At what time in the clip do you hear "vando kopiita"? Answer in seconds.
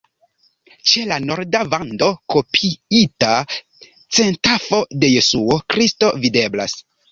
1.73-3.37